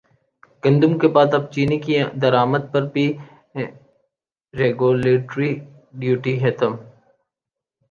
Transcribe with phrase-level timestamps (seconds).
[0.63, 3.05] گندم کے بعد اب چینی کی درامد پر بھی
[4.53, 5.51] ریگولیٹری
[5.99, 6.71] ڈیوٹی ختم